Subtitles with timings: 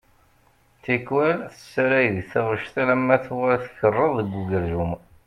[0.83, 4.91] Tikwal tessalay di taɣect alamma tuɣal tkeṛṛeḍ deg ugerjum.